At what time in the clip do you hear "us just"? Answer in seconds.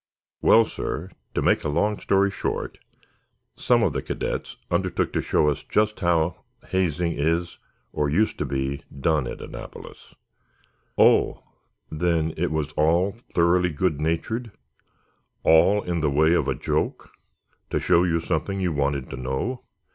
5.47-5.99